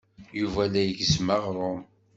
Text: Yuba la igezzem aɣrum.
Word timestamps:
Yuba 0.39 0.63
la 0.71 0.81
igezzem 0.89 1.27
aɣrum. 1.35 1.81